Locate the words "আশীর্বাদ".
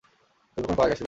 0.93-0.99